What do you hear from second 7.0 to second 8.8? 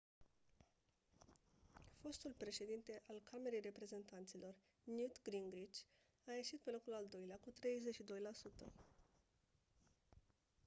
doilea cu 32 la sută